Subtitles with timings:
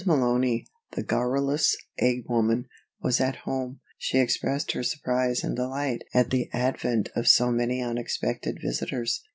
[0.03, 2.65] Malony, the garrulous egg woman,
[3.03, 7.83] was at home; she expressed her surprise and delight at the advent of so many
[7.83, 9.21] unexpected visitors.